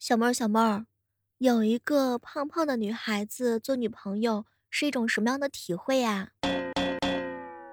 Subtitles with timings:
[0.00, 0.86] 小妹儿，小妹儿，
[1.36, 6.30] 有一个胖胖的女孩子做女朋友是一种什么样的体会呀？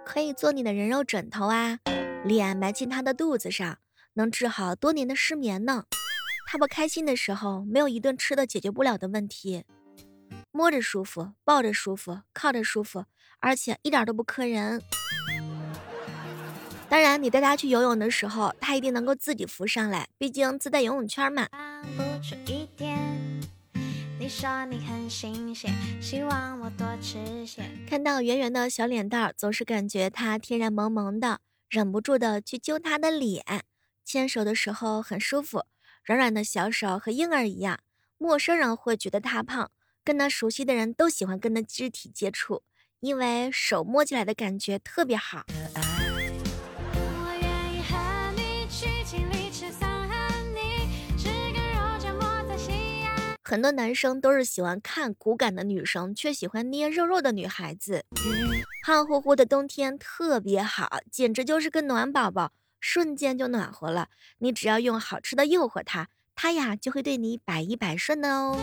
[0.05, 1.79] 可以做你的人肉枕头啊，
[2.25, 3.79] 脸埋进她的肚子上，
[4.15, 5.85] 能治好多年的失眠呢。
[6.47, 9.63] 她不开心的时候，没有一顿吃的解决不了的问题。
[10.51, 13.05] 摸着舒服，抱着舒服，靠着舒服，
[13.39, 14.81] 而且一点都不磕人。
[16.89, 21.47] 当然，你带他去游泳的时候，他一定能够自己浮上来，毕竟自带游泳圈嘛。
[27.87, 33.43] 看到圆圆的小脸蛋儿，总是感觉他天然萌萌的，忍不住的去揪他的脸。
[34.05, 35.65] 牵手的时候很舒服，
[36.05, 37.79] 软软的小手和婴儿一样。
[38.17, 39.69] 陌生人会觉得他胖，
[40.05, 42.63] 跟他熟悉的人都喜欢跟他肢体接触，
[43.01, 45.45] 因为手摸起来的感觉特别好。
[53.49, 58.03] 很多男生都是喜欢看骨感的女生，却喜欢捏肉肉的女孩子。
[58.83, 64.09] 胖乎乎的冬天特别好，简直就是个暖宝宝，瞬间就暖和了。
[64.39, 68.59] 你只要用好吃的诱惑他，他呀就会对你百依百顺的哦。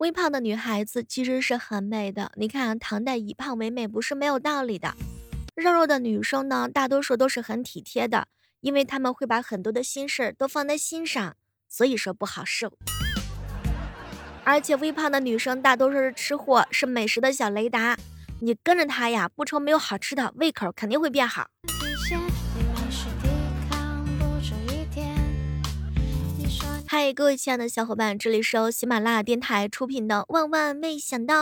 [0.00, 4.96] 微胖的女孩子其实是很美的，你看唐代以胖为美不是没有道理的。
[5.54, 8.26] 肉肉的女生呢，大多数都是很体贴的。
[8.60, 11.36] 因为他们会把很多的心事儿都放在心上，
[11.68, 12.72] 所以说不好受。
[14.44, 17.96] 而且微胖的女生大多数是吃货，是美食的小雷达。
[18.40, 21.48] 你跟着她呀，不愁没有好吃的，胃口肯定会变好。
[26.86, 31.34] 嗨，各位亲爱的小伙伴，这里是由喜马拉雅电台出品的《万万没想到》。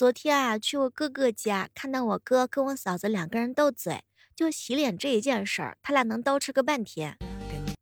[0.00, 4.02] 昨天啊，去我哥哥家，看到我哥跟我嫂子两个人斗嘴，
[4.34, 7.18] 就洗脸这一件事儿，他俩能叨扯个半天。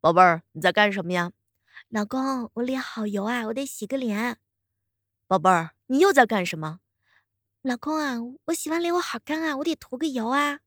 [0.01, 1.31] 宝贝儿，你在干什么呀？
[1.91, 4.39] 老公，我脸好油啊，我得洗个脸。
[5.29, 6.81] 宝贝儿，你又在干什么？
[7.63, 10.59] 老公啊，我洗完脸我好干啊，我得涂个油啊。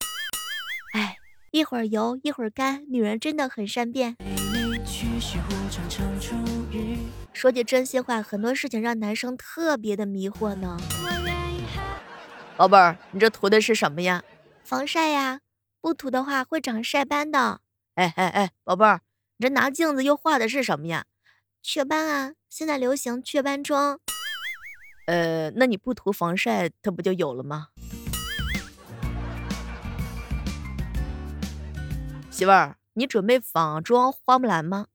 [0.94, 1.18] 哎，
[1.52, 4.16] 一会儿油一会儿干，女人真的很善变。
[7.34, 10.78] 说句真心话，很多事情让男生特别的迷惑呢。
[12.62, 14.24] 宝贝儿，你这涂的是什么呀？
[14.64, 15.42] 防晒呀，
[15.82, 17.62] 不涂的话会长晒斑的。
[17.96, 19.02] 哎哎哎，宝贝儿，
[19.38, 21.06] 你这拿镜子又画的是什么呀？
[21.64, 24.00] 雀斑啊，现在流行雀斑妆。
[25.08, 27.70] 呃，那你不涂防晒，它不就有了吗？
[32.30, 34.86] 媳妇儿，你准备仿妆花木兰吗？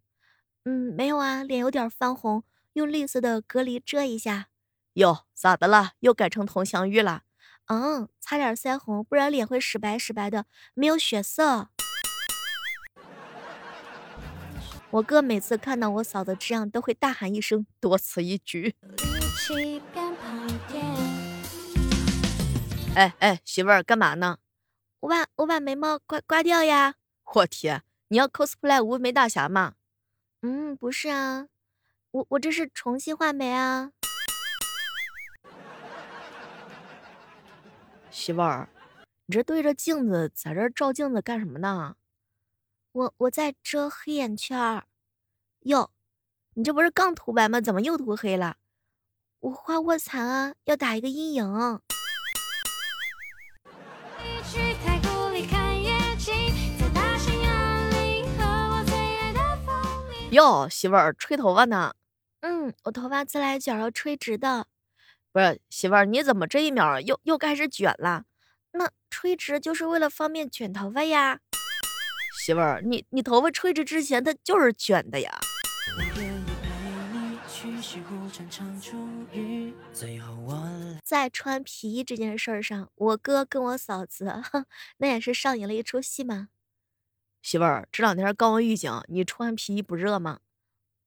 [0.67, 2.45] 嗯，没有啊，脸有点泛红，
[2.75, 4.51] 用绿色的隔离遮一下。
[4.93, 5.95] 哟，咋的了？
[5.99, 7.23] 又改成佟湘玉了？
[7.67, 11.69] 嗯，擦点腮红，不然脸会屎白屎白的，没有血色。
[14.91, 18.77] 我哥每次看到我嫂子这样，都会大喊一声：“多此一举。”
[22.95, 24.39] 哎哎，媳妇儿干嘛呢？
[25.01, 26.95] 我把我把眉毛刮刮掉呀！
[27.35, 29.75] 我天，你要 cosplay 无眉大侠吗？
[30.43, 31.49] 嗯，不是啊，
[32.13, 33.91] 我我这是重新画眉啊。
[38.17, 38.71] 媳妇儿，
[39.27, 41.97] 你这对着镜子在这照镜子干什么呢？
[42.93, 44.87] 我我在遮黑眼圈儿。
[45.65, 45.91] 哟，
[46.55, 47.61] 你这不是刚涂白吗？
[47.61, 48.57] 怎么又涂黑了？
[49.41, 51.45] 我画卧蚕啊，要打一个阴影。
[60.31, 61.95] 哟，媳妇儿吹头发呢？
[62.41, 64.67] 嗯，我头发自来卷要吹直的。
[65.37, 68.25] 不是媳妇儿，你怎么这一秒又又开始卷了？
[68.73, 71.41] 那吹直就是为了方便卷头发呀。
[72.41, 75.39] 媳妇儿，你你头发吹直之前它就是卷的呀。
[81.05, 84.43] 在穿皮衣这件事儿上，我哥跟我嫂子
[84.97, 86.49] 那也是上演了一出戏嘛。
[87.43, 90.41] 媳妇儿，这两天高温预警，你穿皮衣不热吗？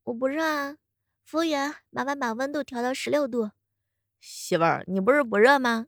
[0.03, 0.77] 我不热啊。
[1.25, 3.49] 服务员，麻烦把温度调到十六度。
[4.19, 5.88] 媳妇儿，你不是不热吗？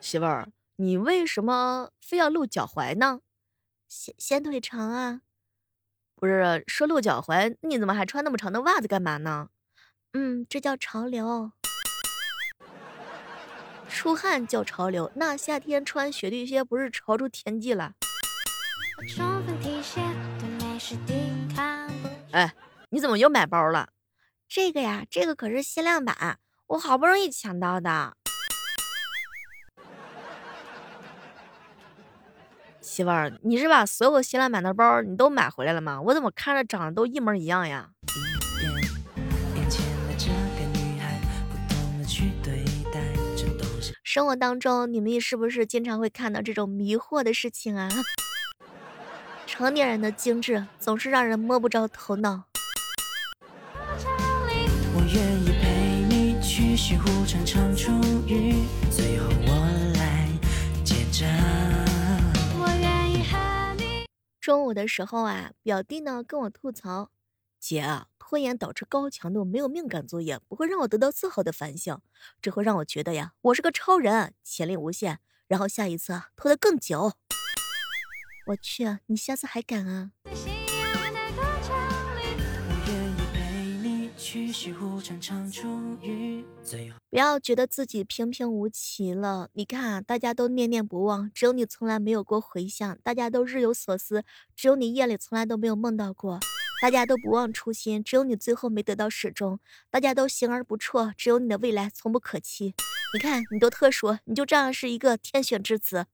[0.00, 3.20] 媳妇儿，你为什么非要露脚踝呢？
[3.88, 5.20] 显显腿长啊。
[6.16, 9.50] 不是说露脚踝，你怎么还穿那么长的袜子干嘛呢？
[10.12, 11.52] 嗯，这叫潮流。
[13.88, 17.94] 出汗叫潮流，那夏天穿雪地靴不是潮出天际了？
[22.92, 23.90] 你怎么又买包了？
[24.48, 28.16] 这个呀，这个可是限量版，我好不容易抢到的。
[32.80, 36.00] 媳妇儿，你是把所有限量版的包你都买回来了吗？
[36.02, 37.90] 我怎么看着长得都一模一样呀？
[44.02, 47.88] 生活当中，你们是不是经常会看到这种迷惑的事情啊？
[49.46, 52.49] 成年人的精致总是让人摸不着头脑。
[55.12, 57.90] 愿意陪你去西湖畅畅出
[58.28, 59.66] 雨，最后我
[59.98, 60.28] 来
[60.84, 61.28] 见证。
[62.60, 64.06] 我愿意和你
[64.40, 67.10] 中午的时候啊，表弟呢跟我吐槽，
[67.58, 68.06] 姐啊。
[68.20, 72.00] 拖延导致高强度没有命感作业，不会让我得到丝毫的反省，
[72.40, 75.18] 这会让我觉得呀，我是个超人，潜力无限。
[75.48, 77.14] 然后下一次拖得更久。
[78.46, 80.12] 我去，你下次还敢啊？
[87.10, 89.48] 不要觉得自己平平无奇了。
[89.54, 94.22] 你看，啊大家都念念不忘，只有你从来没有过回响；大家都日有所思，
[94.54, 96.38] 只有你夜里从来都没有梦到过。
[96.80, 99.56] 大家都不忘初心，只有你最后没得到始终；
[99.90, 102.74] 大家都行而不辍，只有你的未来从不可期。
[103.12, 106.06] 你看，你多特殊，你就这样是一个天选之子。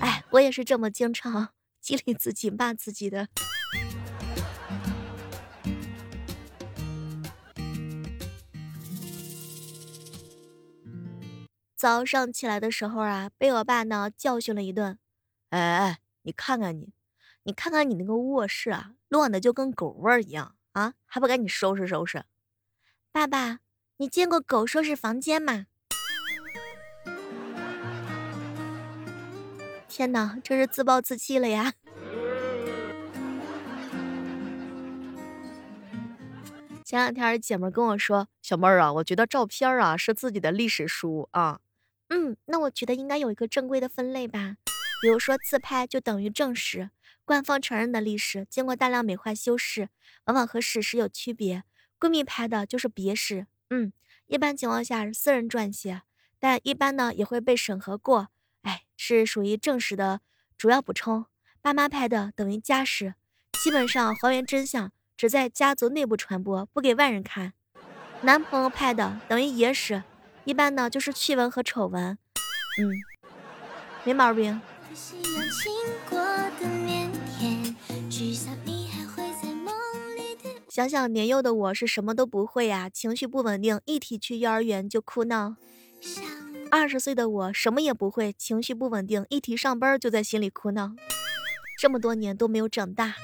[0.00, 1.48] 哎，我也是这么经常
[1.86, 3.28] 激励自己、骂自己的。
[11.76, 14.98] 早上起来的时候啊，被我爸呢教训了一顿。
[15.50, 16.92] 哎哎，你看看你，
[17.44, 22.24] 你看看你那个卧室啊，乱的就跟狗窝一样啊，还不赶紧收拾收拾？
[23.12, 23.60] 爸爸，
[23.98, 25.66] 你见过狗收拾房间吗？
[29.96, 31.72] 天哪，这是自暴自弃了呀！
[36.84, 41.60] 前两天姐妹跟我说，小妹儿啊，我觉得照片啊是自己的历史书啊。
[42.10, 44.58] 嗯，那我觉得应该有一个正规的分类吧。
[45.00, 46.90] 比如说，自拍就等于正史，
[47.24, 49.88] 官方承认的历史，经过大量美化修饰，
[50.26, 51.64] 往往和史实有区别。
[51.98, 53.90] 闺蜜拍的就是别史，嗯，
[54.26, 56.02] 一般情况下是私人撰写，
[56.38, 58.28] 但一般呢也会被审核过，
[58.66, 60.20] 哎，是属于正史的
[60.58, 61.26] 主要补充。
[61.62, 63.14] 爸妈拍的等于家史，
[63.62, 67.52] 基本上还原真相，只在家族内部传播，不给外人看。
[68.22, 70.02] 男朋友拍的等于野史，
[70.44, 72.18] 一般呢就是趣闻和丑闻，
[72.78, 72.90] 嗯，
[74.04, 74.60] 没毛病。
[80.68, 85.56] 想想年幼的我是什么都不会呀，情绪不稳定，一提去幼儿园就哭闹。
[86.76, 90.92] 二十岁的我什么也不会，情绪不稳定，一提上班就在心里哭闹。
[91.80, 93.14] 这么多年都没有长大。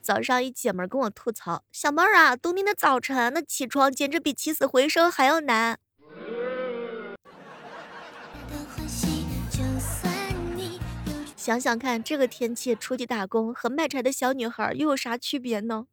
[0.00, 5.78] 早上一姐们跟我吐槽：“小妹啊，冬天的早晨，那起床简直比起死回生还要难。”
[11.40, 15.86] 想想看，这个天气出去打工和卖柴的小女孩又有啥区别呢？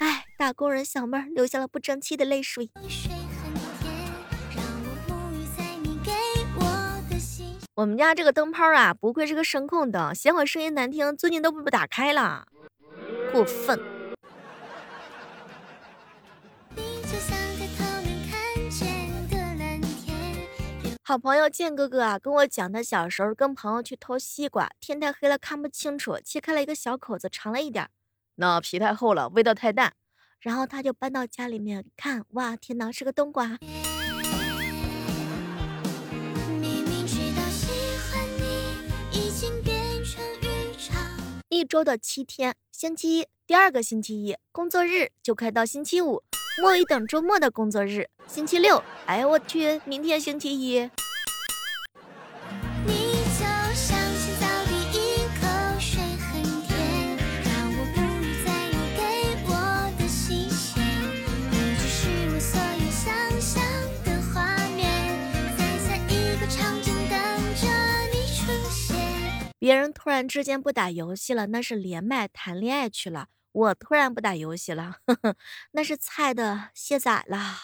[0.00, 2.70] 哎，打工人小妹儿流下了不争气的泪水。
[7.76, 12.44] 我们家这个灯泡啊，不愧是个声控灯，嫌我声音难听，最近都不打开了。
[13.30, 13.78] 过分。
[21.06, 27.90] 好朋友建哥哥啊，跟我讲他小时候跟朋友去偷西瓜，天太黑了看不清楚，切开了一个小口子，尝了一点，
[28.36, 29.92] 那皮太厚了，味道太淡，
[30.40, 33.58] 然后他就搬到家里面看，哇，天哪，是个冬瓜。
[41.50, 46.22] 一周的七天，星期一，第二个星期一，工作日就快到星期五，
[46.62, 50.88] 莫一等周末的工作日，星期六，哎呀我去，明天星期一。
[69.58, 73.28] 别人突然之间不打游戏了，那是连麦谈恋爱去了。
[73.54, 75.36] 我突然不打游戏了，呵呵，
[75.70, 77.56] 那是菜的卸载了。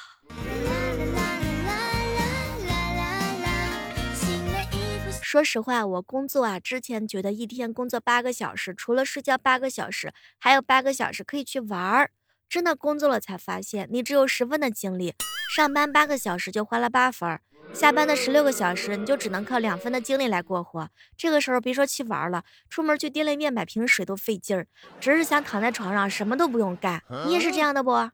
[5.21, 12.13] 说实话，我工作啊，之前觉得一天工作八个小时，除了睡觉八个小时，还有八个小时可以去玩儿。
[12.49, 15.15] 真的工作了才发现，你只有十分的精力，
[15.57, 17.41] 上班八个小时就花了八分，
[17.73, 20.89] 下班的十六个小时你就只能靠两分的精力来过活。
[21.17, 24.67] 这个时候别说去玩了，出门去店里面买瓶水都费劲儿，
[25.01, 27.03] 只是想躺在床上什么都不用干。
[27.27, 28.11] 你也是这样的不？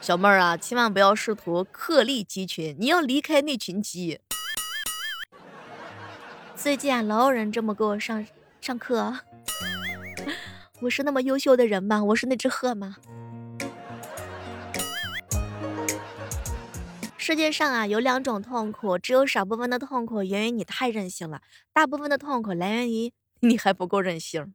[0.00, 4.20] 小妹儿啊，千万不要试图鹤立鸡群，你要离开那群鸡。
[6.54, 8.26] 最近啊，老有人这么给我上
[8.62, 9.18] 上课。
[10.80, 12.04] 我是那么优秀的人吗？
[12.04, 12.96] 我是那只鹤吗？
[17.16, 21.40] 世界上啊，有两种痛苦，只有少部分的痛苦源于你太任性了，
[21.72, 24.54] 大部分的痛苦来源于你还不够任性。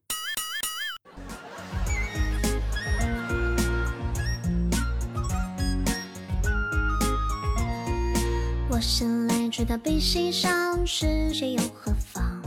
[8.70, 12.42] 我生来知道悲喜伤，世界又何妨？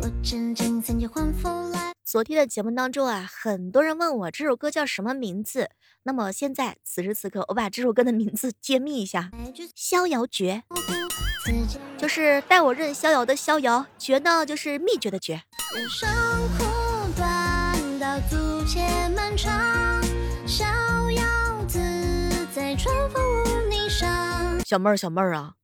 [0.00, 1.06] 我真正曾经。
[2.16, 5.68] 昨天的节目当中啊，很多人问我这首歌叫什么名字。
[6.04, 9.30] 那么现在此时此刻，我把这首歌的名字揭秘一下：
[9.74, 10.62] 《逍遥诀》，
[11.98, 15.42] 就是带我认逍遥的逍遥，诀呢就是秘诀的诀。
[15.74, 16.08] 人生
[16.56, 16.64] 苦
[17.18, 18.80] 短，道阻且
[19.14, 20.02] 漫长，
[20.46, 20.64] 逍
[21.10, 21.78] 遥自
[22.54, 24.64] 在，春风无霓裳。
[24.66, 25.56] 小妹儿，小妹儿啊，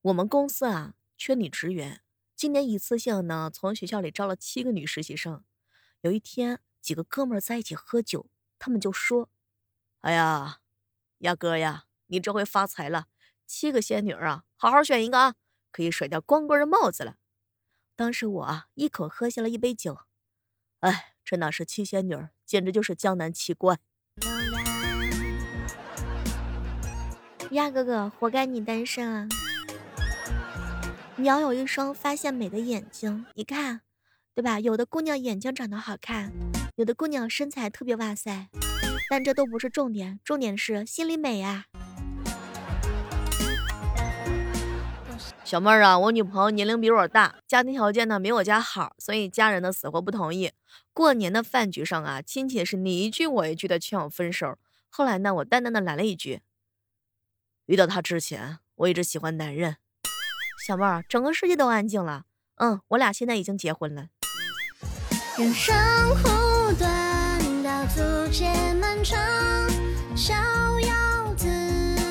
[0.00, 2.00] 我们公司啊缺女职员，
[2.34, 5.42] 今年一次性呢从学校里招了七个女实习生。
[6.02, 9.28] 有一天，几个哥们儿在一起喝酒，他们就说
[10.02, 10.60] ：“哎呀，
[11.18, 13.08] 亚哥呀，你这回发财了，
[13.46, 15.34] 七个仙女啊，好好选一个啊，
[15.72, 17.16] 可以甩掉光棍的帽子了。”
[17.96, 19.98] 当时我啊一口喝下了一杯酒，
[20.80, 23.80] 哎，这哪是七仙女，简直就是江南七怪。
[27.50, 29.26] 鸭哥哥，活该你单身啊！
[31.16, 33.80] 你要有一双发现美的眼睛，你看，
[34.38, 34.60] 对吧？
[34.60, 36.32] 有的姑娘眼睛长得好看，
[36.76, 38.46] 有的姑娘身材特别哇塞，
[39.10, 41.64] 但这都不是重点，重点是心里美呀。
[45.42, 50.52] 小妹儿啊，我女朋友年龄比我大，家庭条件呢没我家好，所以家人呢死活不同意。
[50.92, 54.56] 过年的饭局上啊，亲戚是你一句我一句的劝我分手。
[54.88, 56.42] 后来呢，我淡淡的来了一句。
[57.66, 59.78] 遇到他之前，我一直喜欢男人。
[60.64, 62.26] 小妹儿，整个世界都安静了。
[62.58, 64.10] 嗯，我俩现在已经结婚了。
[65.38, 65.72] 人生
[66.16, 69.16] 苦短，道阻且漫长，
[70.16, 70.34] 逍
[70.80, 71.46] 遥自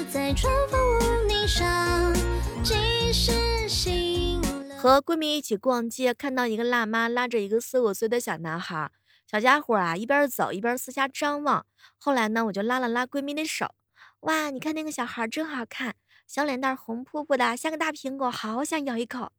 [0.10, 2.14] 在，春风无霓裳。
[2.64, 4.42] 即使心
[4.78, 8.90] 和闺蜜一起逛街，看到一个辣妈拉着一个四五岁的小男孩，
[9.30, 11.66] 小家伙啊一边走一边四下张望。
[11.98, 13.76] 后来呢，我就拉了拉闺蜜的手。
[14.22, 19.34] 哇，你看那个小孩真好看，小脸蛋红扑扑的，像个大苹果，好想咬一口。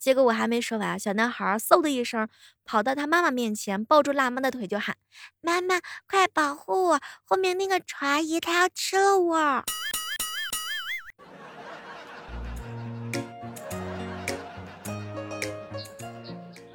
[0.00, 2.26] 结果我还没说完，小男孩嗖的一声
[2.64, 4.96] 跑到他妈妈面前，抱住辣妈的腿就喊
[5.42, 5.78] ：“妈妈，
[6.08, 7.00] 快保护我！
[7.22, 9.62] 后面那个船姨她要吃了我。”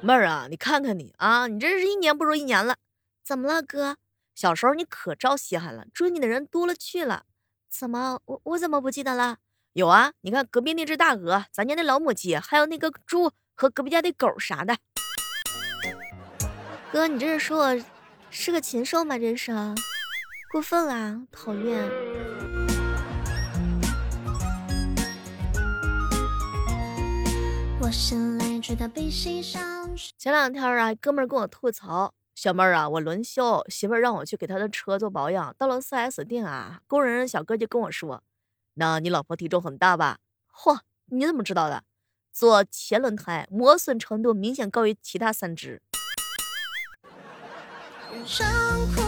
[0.00, 2.76] 妹儿啊，你看看你啊，你这是一年不如一年了。
[3.24, 3.96] 怎么了，哥？
[4.36, 7.24] 小时候你可招稀罕了，追你的人多了去了。
[7.68, 9.38] 怎么，我我怎么不记得了？
[9.76, 14.74] 有啊，你看隔壁那只大鹅，咱家那老母鸡，还有那个猪和隔壁家的狗啥的。
[16.90, 17.84] 哥，你这是说我
[18.30, 19.18] 是个禽兽吗？
[19.18, 19.52] 这是
[20.50, 21.86] 过分啦，讨厌。
[30.16, 32.14] 前两天啊，哥们跟我吐槽。
[32.34, 35.54] 小妹儿啊，我轮休，媳妇儿让我去给她的车做保养。
[35.58, 38.22] 到了 4S 店啊，工人小哥就跟我说
[38.76, 40.18] ：“那你老婆体重很大吧？”
[40.54, 41.82] 嚯，你怎么知道的？
[42.32, 45.82] 做前轮胎磨损程度明显高于其他三只。
[48.12, 48.46] 人生
[48.94, 49.02] 苦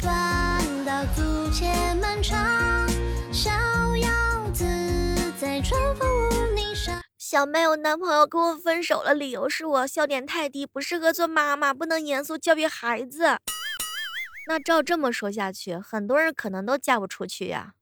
[0.00, 2.88] 短，道阻且漫长，
[3.32, 3.50] 逍
[3.96, 4.08] 遥
[4.52, 4.64] 自
[5.38, 6.08] 在，春风。
[7.18, 13.38] 小妹，我男朋友跟我分手了，理由是我笑点太低，不适合做妈妈，不能严肃教育孩子。
[14.46, 17.72] 那照这么说下去，很多人可能都嫁不出去呀。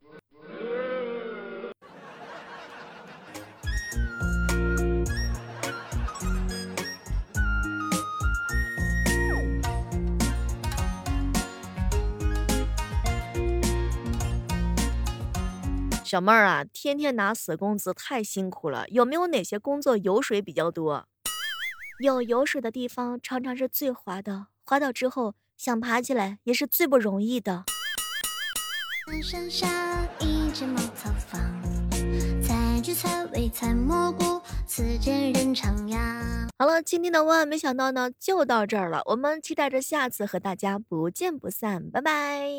[16.13, 21.09] 小妹儿啊，天天拿死工资太辛苦了，有没有哪些工作油水比较多？
[22.01, 27.65] 有油水的地方常常是最滑的，滑倒之后想爬起来也是最不容易的。
[34.67, 35.97] 此间人徜徉。
[36.59, 39.01] 好了，今天的万万没想到呢，就到这儿了。
[39.07, 42.51] 我们期待着下次和大家不见不散，拜拜。